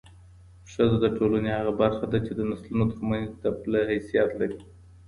[0.71, 4.59] ښځه د ټولنې هغه برخه ده چي د نسلونو ترمنځ د پله حیثیت لري.